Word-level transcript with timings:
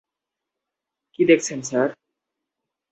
কী 1.13 1.21
দেখছেন 1.25 1.59
স্যার? 1.61 1.87